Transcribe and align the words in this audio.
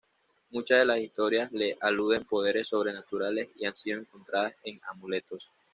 Muchas 0.49 0.79
de 0.79 0.85
las 0.85 0.97
historias 0.97 1.51
le 1.51 1.77
aluden 1.79 2.25
poderes 2.25 2.69
sobrenaturales 2.69 3.49
y 3.55 3.67
han 3.67 3.75
sido 3.75 3.99
encontradas 3.99 4.55
en 4.63 4.81
amuletos. 4.89 5.47